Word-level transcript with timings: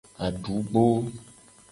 Adugbo. 0.25 0.83